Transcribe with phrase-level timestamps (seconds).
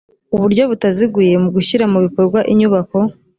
[0.35, 2.97] uburyo butaziguye mu gushyira mu bikorwa inyubako